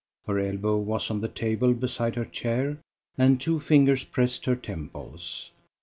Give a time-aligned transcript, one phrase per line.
[0.25, 2.79] Her elbow was on the table beside her chair,
[3.19, 5.51] and two fingers pressed her temples.